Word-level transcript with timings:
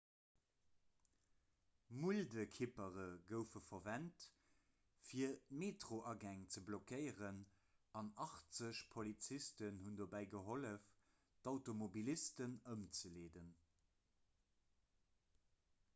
muldekippere 2.03 3.03
goufe 3.31 3.61
verwent 3.65 4.23
fir 5.09 5.35
d'metroagäng 5.51 6.41
ze 6.55 6.63
blockéieren 6.71 7.41
an 8.01 8.09
80 8.27 8.81
polizisten 8.95 9.79
hunn 9.85 9.99
dobäi 10.01 10.23
gehollef 10.35 10.87
d'automobilisten 11.49 12.61
ëmzeleeden 12.77 13.53